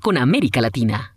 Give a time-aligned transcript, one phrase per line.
[0.00, 1.16] Con América Latina.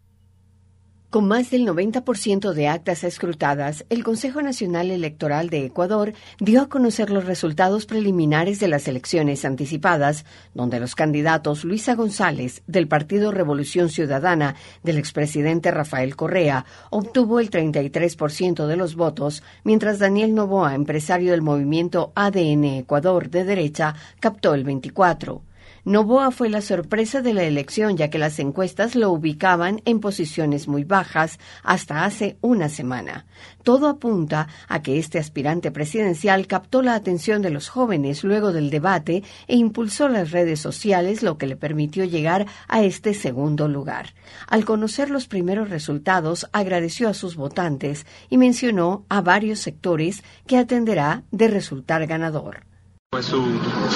[1.11, 6.67] Con más del 90% de actas escrutadas, el Consejo Nacional Electoral de Ecuador dio a
[6.67, 13.31] conocer los resultados preliminares de las elecciones anticipadas, donde los candidatos Luisa González, del Partido
[13.31, 20.73] Revolución Ciudadana, del expresidente Rafael Correa, obtuvo el 33% de los votos, mientras Daniel Novoa,
[20.73, 25.41] empresario del movimiento ADN Ecuador de derecha, captó el 24%.
[25.83, 30.67] Novoa fue la sorpresa de la elección, ya que las encuestas lo ubicaban en posiciones
[30.67, 33.25] muy bajas hasta hace una semana.
[33.63, 38.69] Todo apunta a que este aspirante presidencial captó la atención de los jóvenes luego del
[38.69, 44.13] debate e impulsó las redes sociales, lo que le permitió llegar a este segundo lugar.
[44.47, 50.57] Al conocer los primeros resultados, agradeció a sus votantes y mencionó a varios sectores que
[50.57, 52.70] atenderá de resultar ganador.
[53.13, 53.43] Pues su,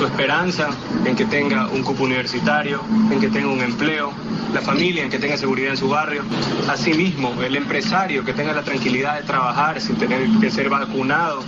[0.06, 0.72] esperanza
[1.06, 4.12] en que tenga un cupo universitario, en que tenga un empleo,
[4.54, 6.22] la familia en que tenga seguridad en su barrio,
[6.68, 11.40] asimismo el empresario que tenga la tranquilidad de trabajar sin tener que ser vacunado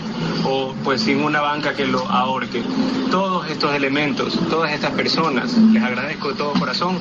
[0.45, 2.63] o pues sin una banca que lo ahorque.
[3.11, 6.97] Todos estos elementos, todas estas personas, les agradezco de todo corazón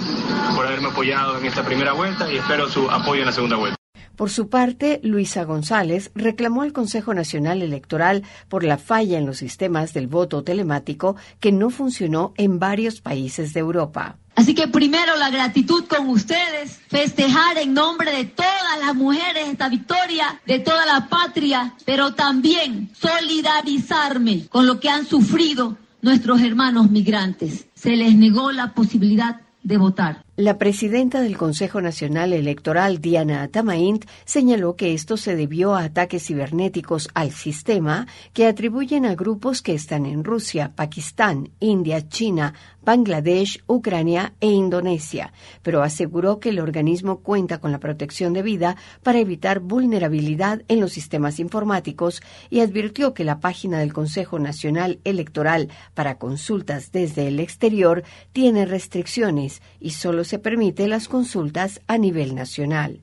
[0.57, 3.76] por haberme apoyado en esta primera vuelta y espero su apoyo en la segunda vuelta.
[4.17, 9.37] Por su parte, Luisa González reclamó al Consejo Nacional Electoral por la falla en los
[9.37, 14.17] sistemas del voto telemático que no funcionó en varios países de Europa.
[14.35, 19.69] Así que primero la gratitud con ustedes, festejar en nombre de todas las mujeres esta
[19.69, 26.91] victoria, de toda la patria, pero también solidarizarme con lo que han sufrido nuestros hermanos
[26.91, 27.67] migrantes.
[27.75, 30.26] Se les negó la posibilidad de votar.
[30.39, 36.27] La presidenta del Consejo Nacional Electoral, Diana Atamaint, señaló que esto se debió a ataques
[36.27, 42.53] cibernéticos al sistema que atribuyen a grupos que están en Rusia, Pakistán, India, China,
[42.83, 49.19] Bangladesh, Ucrania e Indonesia, pero aseguró que el organismo cuenta con la protección debida para
[49.19, 55.69] evitar vulnerabilidad en los sistemas informáticos y advirtió que la página del Consejo Nacional Electoral
[55.95, 62.35] para consultas desde el exterior tiene restricciones y solo se permite las consultas a nivel
[62.35, 63.01] nacional.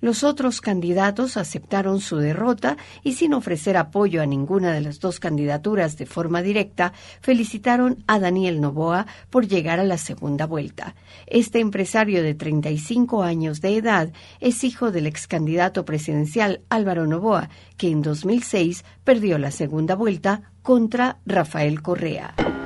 [0.00, 5.20] Los otros candidatos aceptaron su derrota y sin ofrecer apoyo a ninguna de las dos
[5.20, 10.94] candidaturas de forma directa, felicitaron a Daniel Novoa por llegar a la segunda vuelta.
[11.26, 17.50] Este empresario de 35 años de edad es hijo del ex candidato presidencial Álvaro Novoa,
[17.76, 22.34] que en 2006 perdió la segunda vuelta contra Rafael Correa.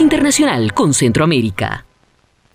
[0.00, 1.86] Internacional con Centroamérica.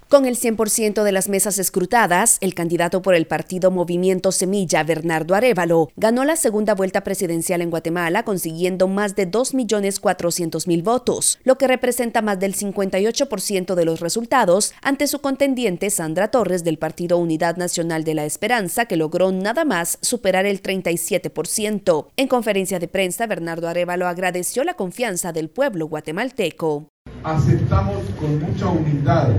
[0.10, 5.34] Con el 100% de las mesas escrutadas, el candidato por el partido Movimiento Semilla, Bernardo
[5.34, 11.68] Arevalo, ganó la segunda vuelta presidencial en Guatemala consiguiendo más de 2.400.000 votos, lo que
[11.68, 17.56] representa más del 58% de los resultados ante su contendiente Sandra Torres del Partido Unidad
[17.56, 22.08] Nacional de la Esperanza, que logró nada más superar el 37%.
[22.18, 26.91] En conferencia de prensa, Bernardo Arevalo agradeció la confianza del pueblo guatemalteco.
[27.24, 29.30] Aceptamos con mucha humildad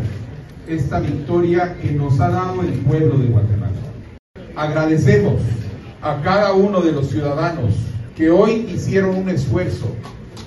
[0.66, 3.72] esta victoria que nos ha dado el pueblo de Guatemala.
[4.54, 5.40] Agradecemos
[6.00, 7.74] a cada uno de los ciudadanos
[8.16, 9.86] que hoy hicieron un esfuerzo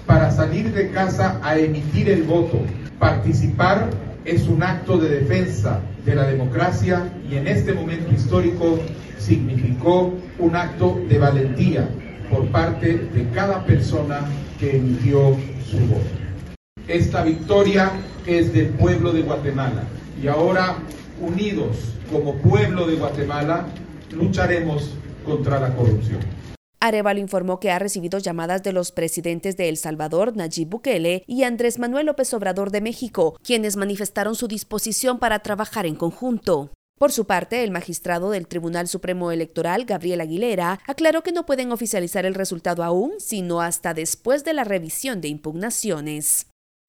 [0.05, 2.59] para salir de casa a emitir el voto.
[2.99, 3.89] Participar
[4.23, 8.79] es un acto de defensa de la democracia y en este momento histórico
[9.17, 11.89] significó un acto de valentía
[12.29, 14.21] por parte de cada persona
[14.59, 15.35] que emitió
[15.69, 16.25] su voto.
[16.87, 17.93] Esta victoria
[18.27, 19.83] es del pueblo de Guatemala
[20.21, 20.77] y ahora,
[21.19, 21.77] unidos
[22.11, 23.65] como pueblo de Guatemala,
[24.11, 24.91] lucharemos
[25.25, 26.19] contra la corrupción.
[26.79, 31.41] Arevalo informó que ha recibido llamadas de los presidentes de El Salvador, Nayib Bukele, y
[31.41, 36.69] Andrés Manuel López Obrador de México, quienes manifestaron su disposición para trabajar en conjunto.
[36.99, 41.71] Por su parte, el magistrado del Tribunal Supremo Electoral, Gabriel Aguilera, aclaró que no pueden
[41.71, 46.45] oficializar el resultado aún, sino hasta después de la revisión de impugnaciones.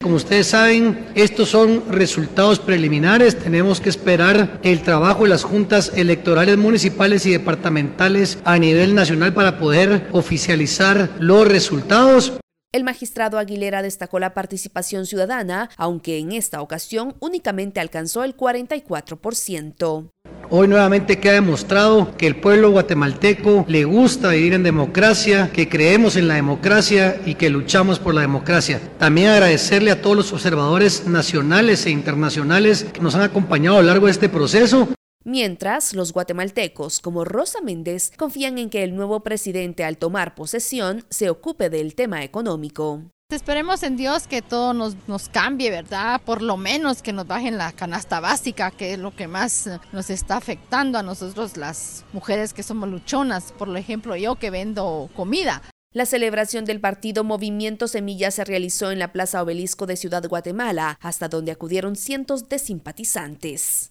[0.07, 3.37] Como ustedes saben, estos son resultados preliminares.
[3.41, 9.35] Tenemos que esperar el trabajo de las juntas electorales municipales y departamentales a nivel nacional
[9.35, 12.35] para poder oficializar los resultados.
[12.77, 20.11] El magistrado Aguilera destacó la participación ciudadana, aunque en esta ocasión únicamente alcanzó el 44%.
[20.51, 26.17] Hoy nuevamente queda demostrado que el pueblo guatemalteco le gusta vivir en democracia, que creemos
[26.17, 28.79] en la democracia y que luchamos por la democracia.
[28.99, 33.87] También agradecerle a todos los observadores nacionales e internacionales que nos han acompañado a lo
[33.87, 34.87] largo de este proceso.
[35.27, 41.05] Mientras, los guatemaltecos, como Rosa Méndez, confían en que el nuevo presidente al tomar posesión
[41.11, 43.03] se ocupe del tema económico.
[43.31, 46.21] Esperemos en Dios que todo nos, nos, cambie, ¿verdad?
[46.25, 50.11] Por lo menos que nos bajen la canasta básica, que es lo que más nos
[50.11, 55.61] está afectando a nosotros las mujeres que somos luchonas, por ejemplo yo que vendo comida.
[55.93, 60.99] La celebración del partido Movimiento Semilla se realizó en la Plaza Obelisco de Ciudad Guatemala,
[61.01, 63.91] hasta donde acudieron cientos de simpatizantes.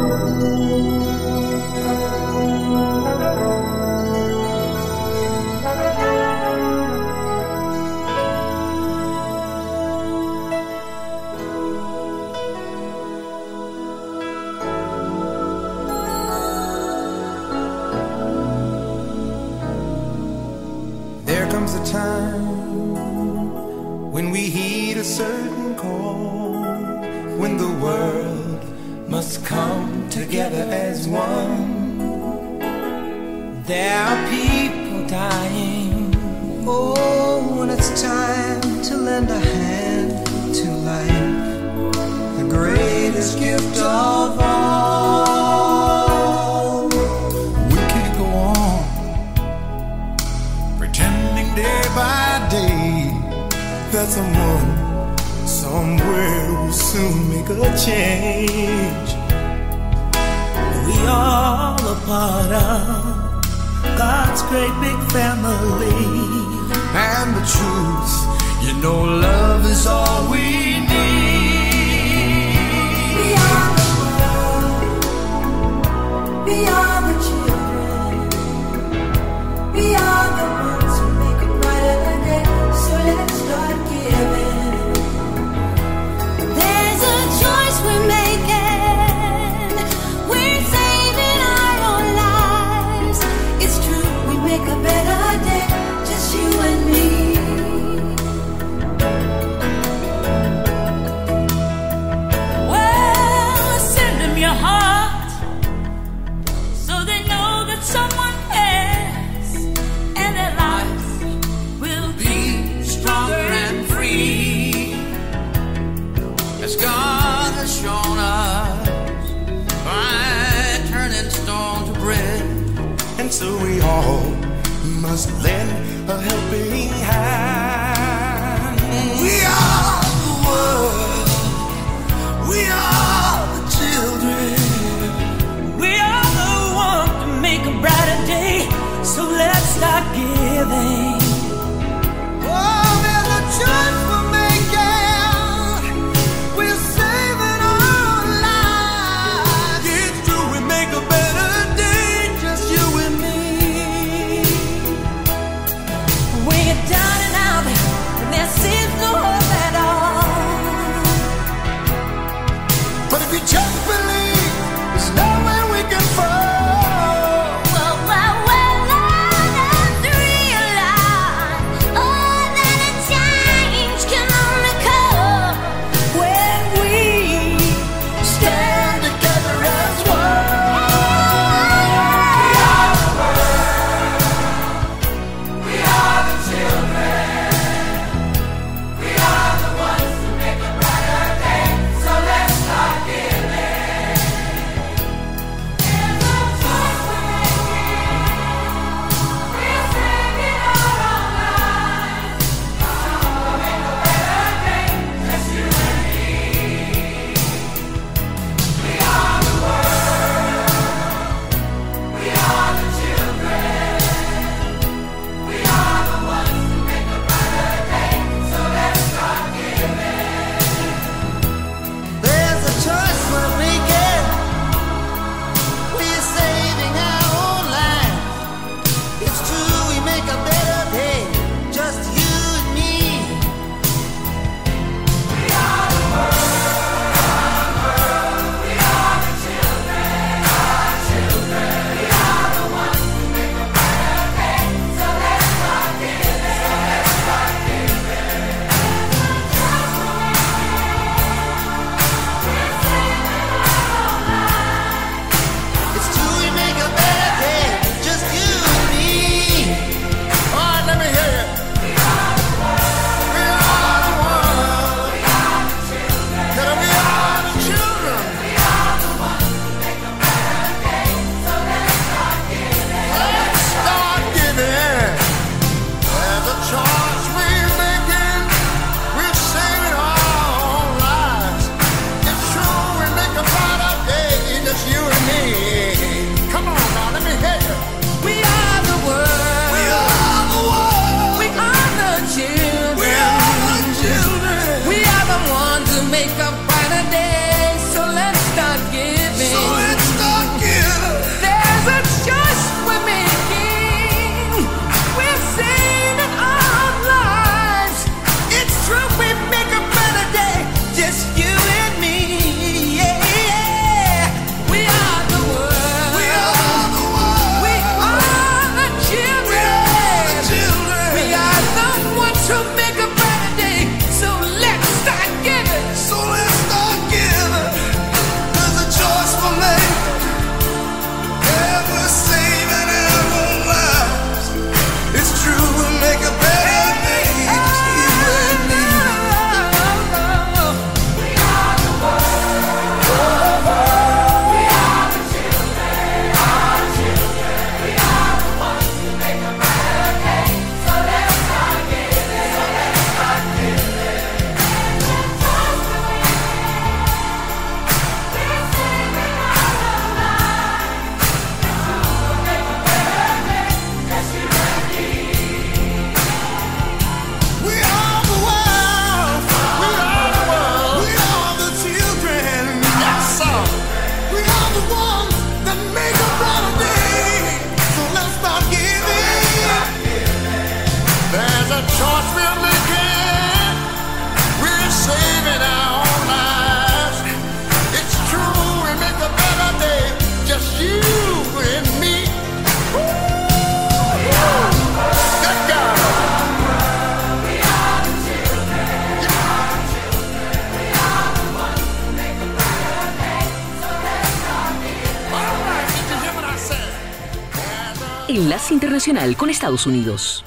[409.37, 410.43] Con Estados Unidos.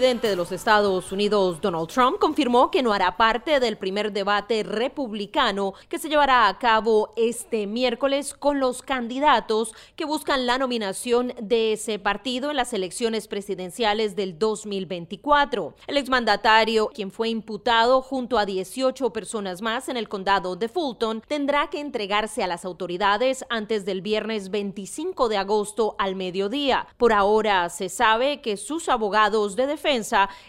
[0.00, 5.74] De los Estados Unidos, Donald Trump, confirmó que no hará parte del primer debate republicano
[5.88, 11.74] que se llevará a cabo este miércoles con los candidatos que buscan la nominación de
[11.74, 15.76] ese partido en las elecciones presidenciales del 2024.
[15.86, 21.22] El exmandatario, quien fue imputado junto a 18 personas más en el condado de Fulton,
[21.28, 26.88] tendrá que entregarse a las autoridades antes del viernes 25 de agosto al mediodía.
[26.96, 29.83] Por ahora se sabe que sus abogados de defensa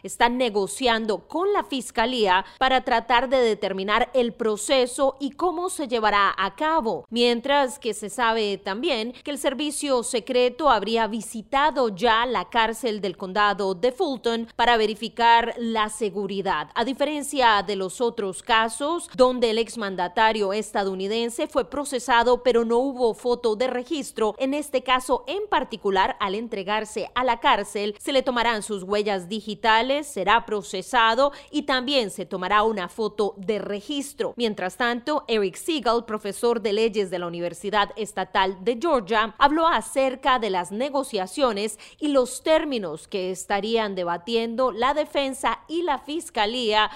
[0.04, 6.34] están negociando con la Fiscalía para tratar de determinar el proceso y cómo se llevará
[6.38, 12.50] a cabo, mientras que se sabe también que el servicio secreto habría visitado ya la
[12.50, 16.70] cárcel del condado de Fulton para verificar la seguridad.
[16.74, 23.14] A diferencia de los otros casos donde el exmandatario estadounidense fue procesado pero no hubo
[23.14, 28.24] foto de registro, en este caso en particular al entregarse a la cárcel se le
[28.24, 34.34] tomarán sus huellas digitales, será procesado y también se tomará una foto de registro.
[34.38, 40.40] Mientras tanto, Eric Siegel, profesor de leyes de la Universidad Estatal de Georgia, habló acerca
[40.40, 46.90] de las negociaciones y los términos que estarían debatiendo la defensa y la fiscalía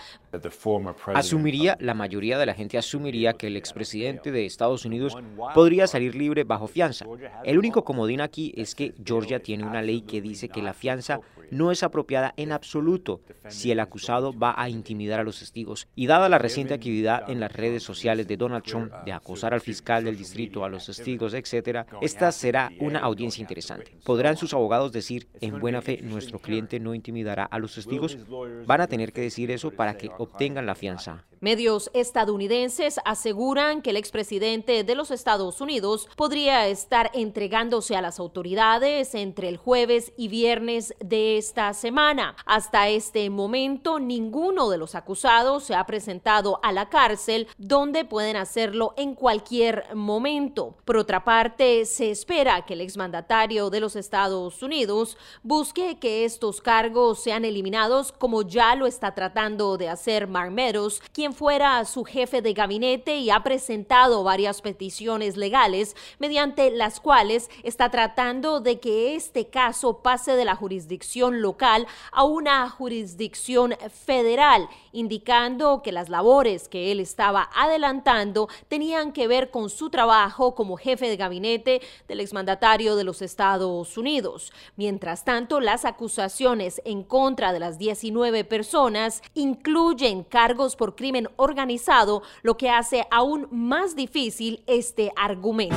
[1.13, 5.17] Asumiría, la mayoría de la gente asumiría que el expresidente de Estados Unidos
[5.53, 7.05] podría salir libre bajo fianza.
[7.43, 11.19] El único comodín aquí es que Georgia tiene una ley que dice que la fianza
[11.51, 15.87] no es apropiada en absoluto si el acusado va a intimidar a los testigos.
[15.95, 19.61] Y dada la reciente actividad en las redes sociales de Donald Trump de acosar al
[19.61, 23.97] fiscal del distrito, a los testigos, etc., esta será una audiencia interesante.
[24.05, 28.17] ¿Podrán sus abogados decir en buena fe nuestro cliente no intimidará a los testigos?
[28.65, 31.25] Van a tener que decir eso para que obtengan la fianza.
[31.41, 38.19] Medios estadounidenses aseguran que el expresidente de los Estados Unidos podría estar entregándose a las
[38.19, 42.35] autoridades entre el jueves y viernes de esta semana.
[42.45, 48.35] Hasta este momento, ninguno de los acusados se ha presentado a la cárcel, donde pueden
[48.35, 50.75] hacerlo en cualquier momento.
[50.83, 56.59] Por otra parte, se espera que el exmandatario de los Estados Unidos busque que estos
[56.59, 62.03] cargos sean eliminados, como ya lo está tratando de hacer Mark Meadows, quien fuera su
[62.03, 68.79] jefe de gabinete y ha presentado varias peticiones legales mediante las cuales está tratando de
[68.79, 76.09] que este caso pase de la jurisdicción local a una jurisdicción federal, indicando que las
[76.09, 81.81] labores que él estaba adelantando tenían que ver con su trabajo como jefe de gabinete
[82.07, 84.51] del exmandatario de los Estados Unidos.
[84.75, 92.21] Mientras tanto, las acusaciones en contra de las 19 personas incluyen cargos por crimen organizado,
[92.43, 95.75] lo que hace aún más difícil este argumento.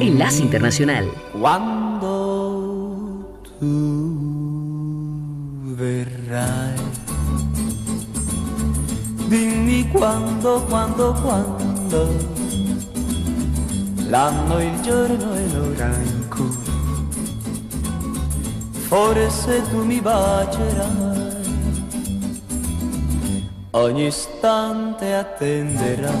[0.00, 1.06] Enlace Internacional.
[1.32, 2.08] Quando
[3.42, 3.74] tu
[5.76, 6.74] verrai,
[9.28, 12.08] dimmi quando, quando, quando,
[14.08, 16.56] l'anno, il giorno e l'ora in cui
[18.88, 21.47] forse tu mi bacerai
[23.72, 26.12] ogni istante attenderai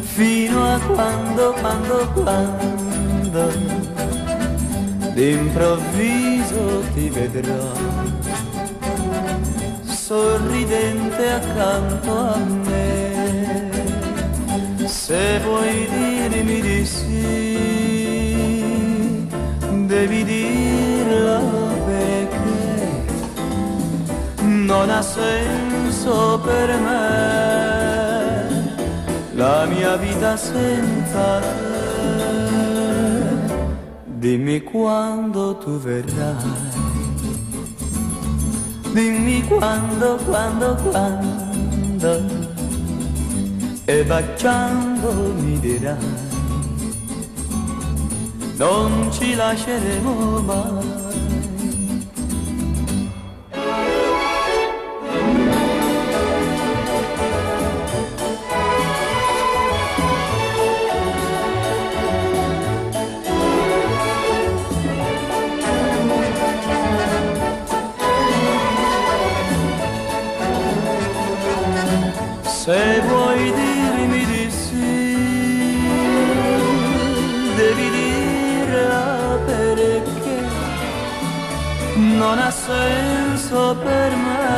[0.00, 3.52] fino a quando, quando, quando
[5.12, 7.72] d'improvviso ti vedrò.
[9.82, 13.72] Sorridente accanto a me.
[14.86, 17.74] Se vuoi dirmi di sì
[19.86, 21.53] devi dirlo
[24.84, 28.12] non ha senso per me
[29.32, 31.54] la mia vita senza te.
[34.04, 36.34] Dimmi quando tu verrai,
[38.92, 42.20] dimmi quando, quando, quando,
[43.86, 45.96] e baciando mi dirai,
[48.56, 50.83] non ci lasceremo mai.
[72.64, 75.86] Se vuoi dirmi di sì,
[77.56, 80.38] devi dirla perché
[81.94, 84.48] non ha senso per me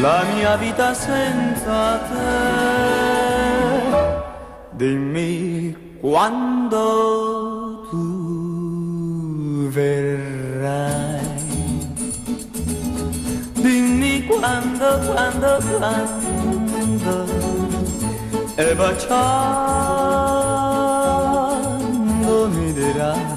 [0.00, 3.74] la mia vita senza te.
[4.70, 7.35] Dimmi quando
[15.04, 17.14] quando, quando.
[18.56, 19.16] E baciando
[22.48, 23.34] mi dirai.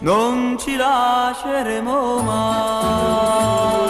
[0.00, 3.89] Non ci lasceremo mai.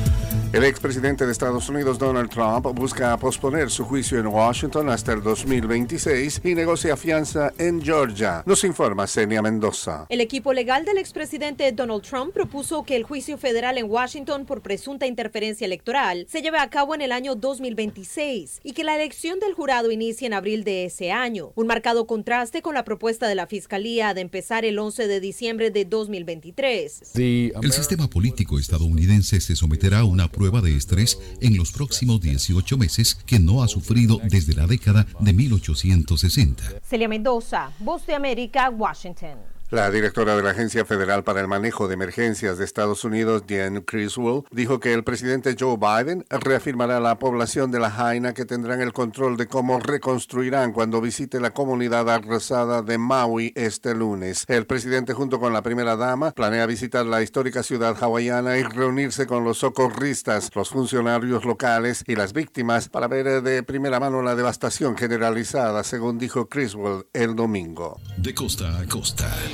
[0.53, 5.23] El expresidente de Estados Unidos, Donald Trump, busca posponer su juicio en Washington hasta el
[5.23, 8.43] 2026 y negocia fianza en Georgia.
[8.45, 10.07] Nos informa Senia Mendoza.
[10.09, 14.61] El equipo legal del expresidente Donald Trump propuso que el juicio federal en Washington por
[14.61, 19.39] presunta interferencia electoral se lleve a cabo en el año 2026 y que la elección
[19.39, 21.53] del jurado inicie en abril de ese año.
[21.55, 25.71] Un marcado contraste con la propuesta de la Fiscalía de empezar el 11 de diciembre
[25.71, 27.13] de 2023.
[27.15, 32.75] El sistema político estadounidense se someterá a una prueba de estrés en los próximos 18
[32.75, 36.63] meses que no ha sufrido desde la década de 1860.
[36.81, 39.50] Celia Mendoza, Voz de América, Washington.
[39.71, 43.85] La directora de la Agencia Federal para el Manejo de Emergencias de Estados Unidos, Diane
[43.85, 48.43] Criswell, dijo que el presidente Joe Biden reafirmará a la población de la Jaina que
[48.43, 54.43] tendrán el control de cómo reconstruirán cuando visite la comunidad arrasada de Maui este lunes.
[54.49, 59.25] El presidente, junto con la primera dama, planea visitar la histórica ciudad hawaiana y reunirse
[59.25, 64.35] con los socorristas, los funcionarios locales y las víctimas para ver de primera mano la
[64.35, 68.01] devastación generalizada, según dijo Criswell el domingo.
[68.17, 69.31] De costa a costa.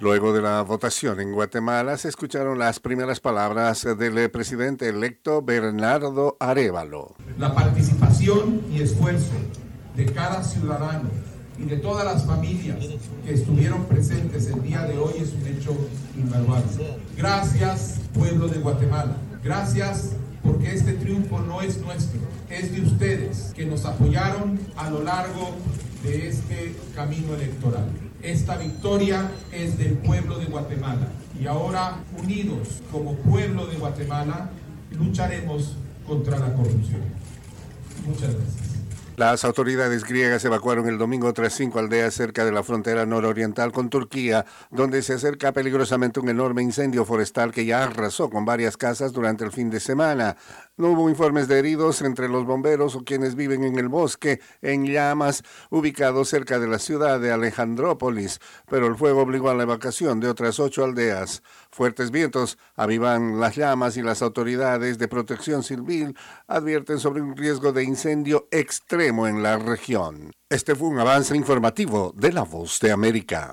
[0.00, 6.36] Luego de la votación en Guatemala se escucharon las primeras palabras del presidente electo Bernardo
[6.38, 7.16] Arevalo.
[7.36, 9.32] La participación y esfuerzo
[9.96, 11.10] de cada ciudadano
[11.58, 12.78] y de todas las familias
[13.24, 15.76] que estuvieron presentes el día de hoy es un hecho
[16.16, 16.64] invaluable.
[17.16, 19.16] Gracias, pueblo de Guatemala.
[19.42, 20.12] Gracias
[20.44, 25.50] porque este triunfo no es nuestro, es de ustedes que nos apoyaron a lo largo
[26.04, 28.07] de este camino electoral.
[28.22, 31.08] Esta victoria es del pueblo de Guatemala
[31.40, 34.50] y ahora unidos como pueblo de Guatemala
[34.90, 37.02] lucharemos contra la corrupción.
[38.06, 38.68] Muchas gracias.
[39.18, 43.90] Las autoridades griegas evacuaron el domingo tras cinco aldeas cerca de la frontera nororiental con
[43.90, 49.12] Turquía, donde se acerca peligrosamente un enorme incendio forestal que ya arrasó con varias casas
[49.12, 50.36] durante el fin de semana.
[50.78, 54.86] No hubo informes de heridos entre los bomberos o quienes viven en el bosque en
[54.86, 58.38] llamas ubicado cerca de la ciudad de Alejandrópolis,
[58.70, 61.42] pero el fuego obligó a la evacuación de otras ocho aldeas.
[61.72, 66.16] Fuertes vientos avivan las llamas y las autoridades de protección civil
[66.46, 70.30] advierten sobre un riesgo de incendio extremo en la región.
[70.48, 73.52] Este fue un avance informativo de La Voz de América.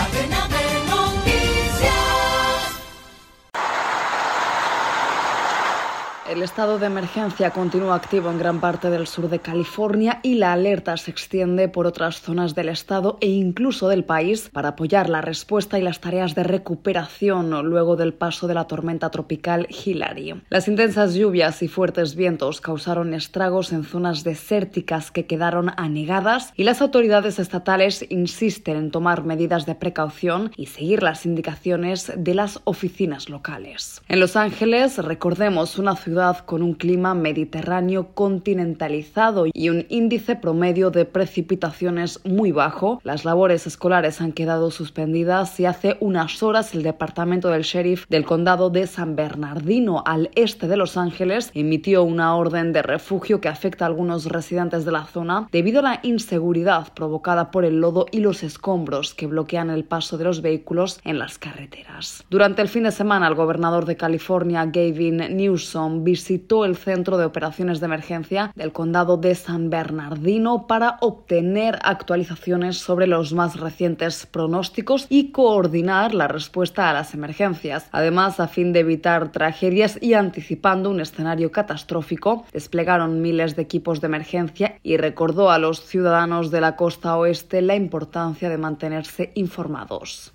[6.31, 10.53] El estado de emergencia continúa activo en gran parte del sur de California y la
[10.53, 15.19] alerta se extiende por otras zonas del estado e incluso del país para apoyar la
[15.19, 20.41] respuesta y las tareas de recuperación luego del paso de la tormenta tropical Hillary.
[20.49, 26.63] Las intensas lluvias y fuertes vientos causaron estragos en zonas desérticas que quedaron anegadas y
[26.63, 32.61] las autoridades estatales insisten en tomar medidas de precaución y seguir las indicaciones de las
[32.63, 34.01] oficinas locales.
[34.07, 40.91] En Los Ángeles, recordemos una ciudad con un clima mediterráneo continentalizado y un índice promedio
[40.91, 43.01] de precipitaciones muy bajo.
[43.03, 48.23] Las labores escolares han quedado suspendidas y hace unas horas el departamento del sheriff del
[48.23, 53.49] condado de San Bernardino, al este de Los Ángeles, emitió una orden de refugio que
[53.49, 58.05] afecta a algunos residentes de la zona debido a la inseguridad provocada por el lodo
[58.11, 62.23] y los escombros que bloquean el paso de los vehículos en las carreteras.
[62.29, 67.23] Durante el fin de semana, el gobernador de California, Gavin Newsom, visitó el centro de
[67.23, 74.25] operaciones de emergencia del condado de San Bernardino para obtener actualizaciones sobre los más recientes
[74.25, 77.87] pronósticos y coordinar la respuesta a las emergencias.
[77.93, 84.01] Además, a fin de evitar tragedias y anticipando un escenario catastrófico, desplegaron miles de equipos
[84.01, 89.31] de emergencia y recordó a los ciudadanos de la costa oeste la importancia de mantenerse
[89.35, 90.33] informados.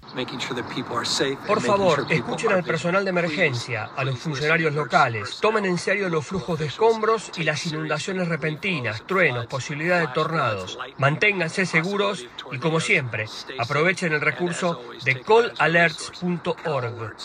[1.47, 6.27] Por favor, escuchen al personal de emergencia, a los funcionarios locales, tomen en serio los
[6.27, 10.79] flujos de escombros y las inundaciones repentinas, truenos, posibilidad de tornados.
[10.97, 13.27] Manténganse seguros y, como siempre,
[13.59, 17.17] aprovechen el recurso de callalerts.org.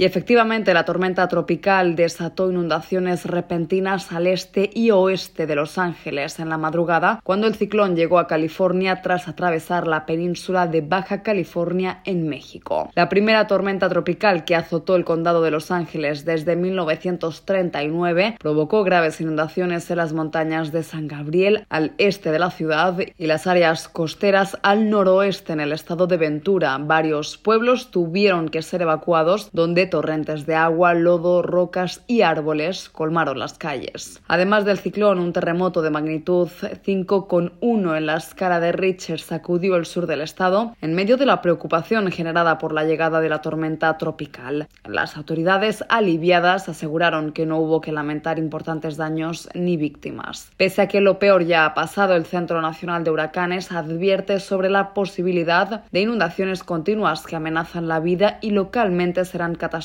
[0.00, 6.40] Y efectivamente, la tormenta tropical desató inundaciones repentinas al este y oeste de Los Ángeles
[6.40, 11.22] en la madrugada, cuando el ciclón llegó a California tras atravesar la península de Baja
[11.22, 12.88] California en México.
[12.94, 19.20] La primera tormenta tropical que azotó el condado de Los Ángeles desde 1939 provocó graves
[19.20, 23.86] inundaciones en las montañas de San Gabriel al este de la ciudad y las áreas
[23.90, 26.78] costeras al noroeste en el estado de Ventura.
[26.78, 33.38] Varios pueblos tuvieron que ser evacuados donde torrentes de agua, lodo, rocas y árboles colmaron
[33.38, 34.22] las calles.
[34.28, 39.84] Además del ciclón, un terremoto de magnitud 5,1 en la escala de Richter sacudió el
[39.84, 43.98] sur del estado en medio de la preocupación generada por la llegada de la tormenta
[43.98, 44.68] tropical.
[44.86, 50.50] Las autoridades aliviadas aseguraron que no hubo que lamentar importantes daños ni víctimas.
[50.56, 54.70] Pese a que lo peor ya ha pasado, el Centro Nacional de Huracanes advierte sobre
[54.70, 59.79] la posibilidad de inundaciones continuas que amenazan la vida y localmente serán catastróficas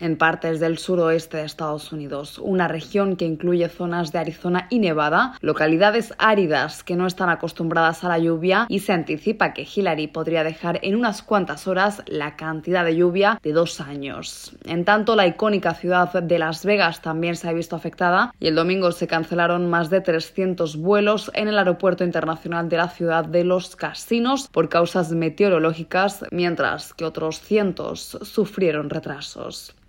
[0.00, 4.78] en partes del suroeste de Estados Unidos, una región que incluye zonas de Arizona y
[4.78, 10.08] Nevada, localidades áridas que no están acostumbradas a la lluvia y se anticipa que Hillary
[10.08, 14.56] podría dejar en unas cuantas horas la cantidad de lluvia de dos años.
[14.64, 18.54] En tanto, la icónica ciudad de Las Vegas también se ha visto afectada y el
[18.54, 23.44] domingo se cancelaron más de 300 vuelos en el aeropuerto internacional de la ciudad de
[23.44, 29.05] los casinos por causas meteorológicas, mientras que otros cientos sufrieron retrasos.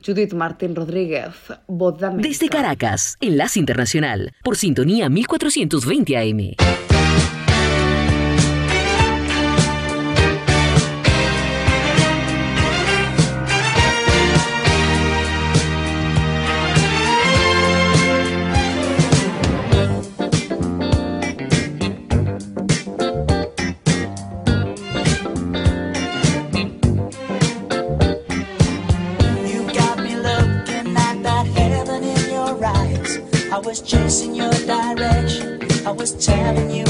[0.05, 1.33] Judith Martín Rodríguez,
[1.67, 2.29] Voz de América.
[2.29, 6.96] Desde Caracas, Enlace Internacional, por sintonía 1420 AM.
[36.19, 36.86] Telling you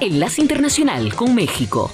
[0.00, 1.90] Enlace Internacional con México.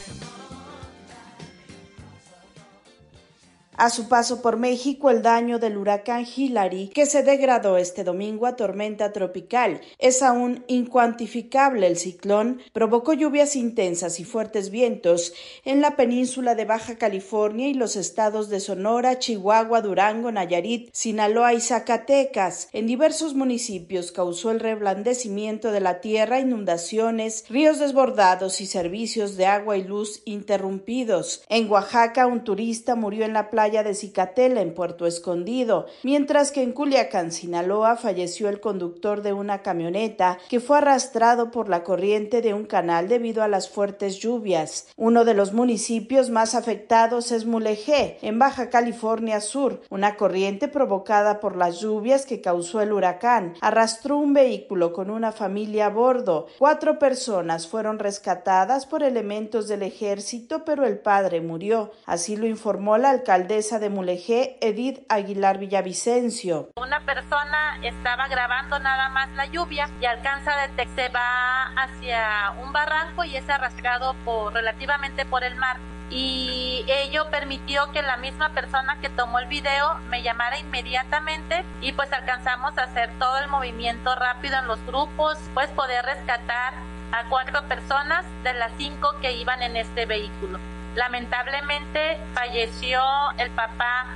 [3.82, 8.46] A su paso por México, el daño del huracán Hillary, que se degradó este domingo
[8.46, 11.88] a tormenta tropical, es aún incuantificable.
[11.88, 15.32] El ciclón provocó lluvias intensas y fuertes vientos
[15.64, 21.52] en la península de Baja California y los estados de Sonora, Chihuahua, Durango, Nayarit, Sinaloa
[21.52, 22.68] y Zacatecas.
[22.72, 29.46] En diversos municipios causó el reblandecimiento de la tierra, inundaciones, ríos desbordados y servicios de
[29.46, 31.42] agua y luz interrumpidos.
[31.48, 36.62] En Oaxaca, un turista murió en la playa de Cicatela, en Puerto Escondido, mientras que
[36.62, 42.42] en Culiacán, Sinaloa, falleció el conductor de una camioneta que fue arrastrado por la corriente
[42.42, 44.88] de un canal debido a las fuertes lluvias.
[44.98, 49.80] Uno de los municipios más afectados es Mulegé, en Baja California Sur.
[49.88, 55.32] Una corriente provocada por las lluvias que causó el huracán arrastró un vehículo con una
[55.32, 56.48] familia a bordo.
[56.58, 61.92] Cuatro personas fueron rescatadas por elementos del ejército, pero el padre murió.
[62.04, 66.70] Así lo informó la alcaldesa de Mulegé, Edith Aguilar Villavicencio.
[66.76, 72.72] Una persona estaba grabando nada más la lluvia y alcanza detectar se va hacia un
[72.72, 75.78] barranco y es arrastrado por relativamente por el mar
[76.10, 81.92] y ello permitió que la misma persona que tomó el video me llamara inmediatamente y
[81.92, 86.74] pues alcanzamos a hacer todo el movimiento rápido en los grupos, pues poder rescatar
[87.12, 90.58] a cuatro personas de las cinco que iban en este vehículo.
[90.95, 93.01] Lamentablemente falleció
[93.38, 94.07] el papá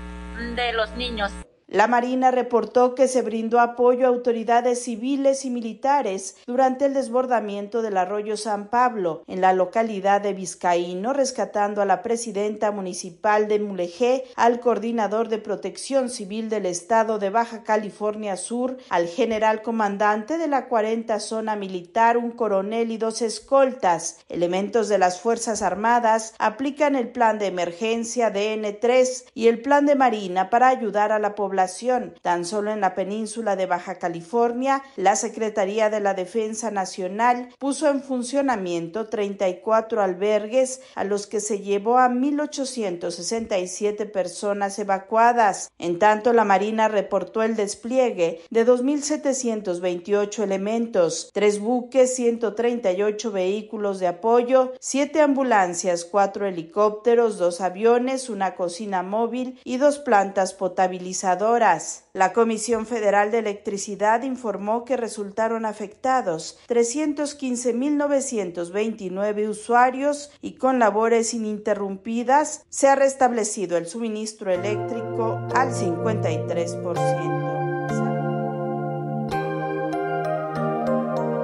[0.55, 1.33] de los niños.
[1.69, 7.83] La Marina reportó que se brindó apoyo a autoridades civiles y militares durante el desbordamiento
[7.83, 13.59] del arroyo San Pablo en la localidad de Vizcaíno, rescatando a la presidenta municipal de
[13.59, 20.39] Mulegé, al coordinador de protección civil del estado de Baja California Sur, al general comandante
[20.39, 24.21] de la 40 zona militar, un coronel y dos escoltas.
[24.29, 29.97] Elementos de las Fuerzas Armadas aplican el plan de emergencia DN3 y el plan de
[29.97, 31.56] Marina para ayudar a la población
[32.23, 37.89] Tan solo en la península de Baja California, la Secretaría de la Defensa Nacional puso
[37.89, 45.71] en funcionamiento 34 albergues a los que se llevó a 1.867 personas evacuadas.
[45.79, 54.09] En tanto, la Marina reportó el despliegue de 2.728 elementos, tres buques, 138 vehículos de
[54.09, 61.46] apoyo, siete ambulancias, cuatro helicópteros, dos aviones, una cocina móvil y dos plantas potabilizadoras.
[62.13, 72.65] La Comisión Federal de Electricidad informó que resultaron afectados 315.929 usuarios y con labores ininterrumpidas
[72.69, 77.37] se ha restablecido el suministro eléctrico al 53%.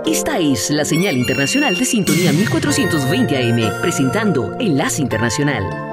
[0.05, 5.92] Esta es la señal internacional de sintonía 1420 AM, presentando Enlace Internacional.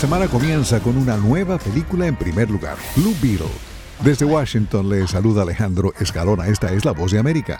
[0.00, 3.50] Semana comienza con una nueva película en primer lugar, Blue Beetle.
[4.02, 7.58] Desde Washington le saluda Alejandro Escalona, esta es la voz de América.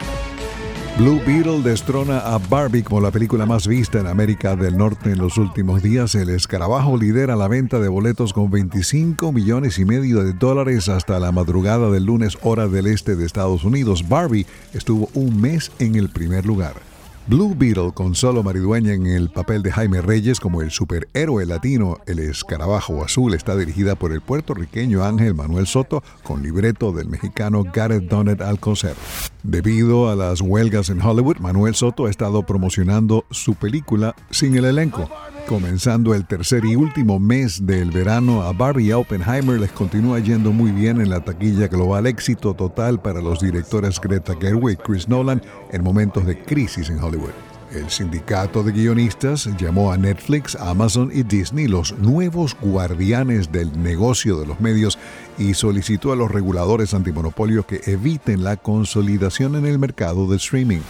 [0.97, 5.18] Blue Beetle destrona a Barbie como la película más vista en América del Norte en
[5.18, 6.14] los últimos días.
[6.14, 11.20] El escarabajo lidera la venta de boletos con 25 millones y medio de dólares hasta
[11.20, 14.09] la madrugada del lunes hora del este de Estados Unidos.
[14.09, 16.89] Barbie estuvo un mes en el primer lugar.
[17.31, 21.99] Blue Beetle, con solo maridueña en el papel de Jaime Reyes como el superhéroe latino
[22.09, 27.62] El Escarabajo Azul, está dirigida por el puertorriqueño Ángel Manuel Soto con libreto del mexicano
[27.72, 28.97] Gareth Donnet Alcocer.
[29.45, 34.64] Debido a las huelgas en Hollywood, Manuel Soto ha estado promocionando su película sin el
[34.64, 35.09] elenco.
[35.47, 40.70] Comenzando el tercer y último mes del verano, a Barbie Oppenheimer les continúa yendo muy
[40.70, 45.43] bien en la taquilla global, éxito total para los directores Greta Gerwig y Chris Nolan
[45.72, 47.49] en momentos de crisis en Hollywood.
[47.73, 54.41] El sindicato de guionistas llamó a Netflix, Amazon y Disney los nuevos guardianes del negocio
[54.41, 54.99] de los medios
[55.39, 60.81] y solicitó a los reguladores antimonopolio que eviten la consolidación en el mercado de streaming.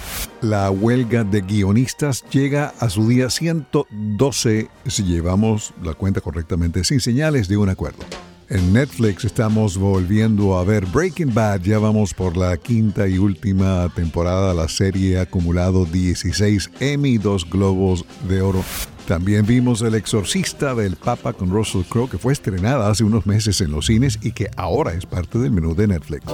[0.41, 7.01] La huelga de guionistas llega a su día 112 si llevamos la cuenta correctamente, sin
[7.01, 8.05] señales de un acuerdo.
[8.51, 11.61] En Netflix estamos volviendo a ver Breaking Bad.
[11.61, 14.53] Ya vamos por la quinta y última temporada.
[14.55, 18.64] La serie ha acumulado 16 Emmy 2 Globos de Oro.
[19.07, 23.61] También vimos El Exorcista del Papa con Russell Crowe, que fue estrenada hace unos meses
[23.61, 26.24] en los cines y que ahora es parte del menú de Netflix.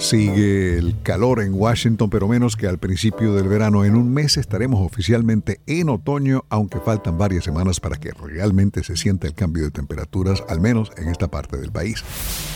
[0.00, 3.84] Sigue el calor en Washington, pero menos que al principio del verano.
[3.84, 8.96] En un mes estaremos oficialmente en otoño, aunque faltan varias semanas para que realmente se
[8.96, 12.02] sienta el cambio de temperaturas, al menos en esta parte del país.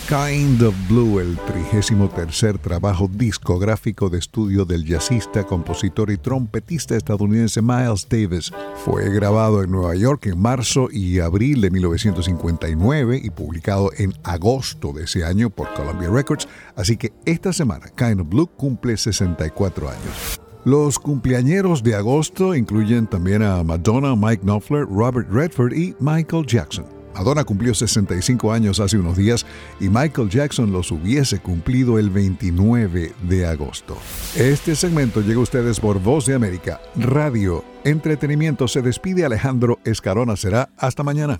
[0.07, 6.95] Kind of Blue, el trigésimo tercer trabajo discográfico de estudio del jazzista, compositor y trompetista
[6.95, 8.51] estadounidense Miles Davis,
[8.83, 14.93] fue grabado en Nueva York en marzo y abril de 1959 y publicado en agosto
[14.93, 19.89] de ese año por Columbia Records, así que esta semana Kind of Blue cumple 64
[19.89, 20.39] años.
[20.65, 26.85] Los cumpleañeros de agosto incluyen también a Madonna, Mike Knopfler, Robert Redford y Michael Jackson.
[27.15, 29.45] Madonna cumplió 65 años hace unos días
[29.79, 33.95] y Michael Jackson los hubiese cumplido el 29 de agosto.
[34.35, 38.67] Este segmento llega a ustedes por Voz de América, Radio, Entretenimiento.
[38.67, 40.35] Se despide Alejandro Escarona.
[40.35, 41.39] Será hasta mañana.